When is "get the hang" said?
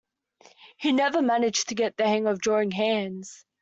1.75-2.25